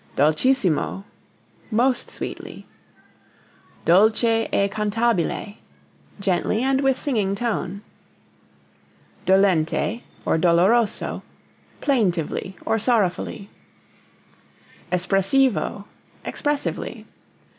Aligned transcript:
Dolcissimo 0.15 1.03
most 1.69 2.09
sweetly. 2.09 2.65
Dolce 3.85 4.49
e 4.51 4.67
cantabile 4.67 5.57
gently 6.19 6.63
and 6.63 6.81
with 6.81 6.97
singing 6.97 7.35
tone. 7.35 7.83
Dolente} 9.27 10.01
Doloroso} 10.25 11.21
plaintively 11.81 12.55
or 12.65 12.79
sorrowfully. 12.79 13.51
Espressivo 14.91 15.85
expressively. 16.25 17.05